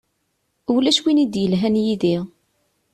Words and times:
Ulac 0.73 0.99
win 1.03 1.21
i 1.23 1.25
d-yelhan 1.27 1.75
yid-i. 1.83 2.17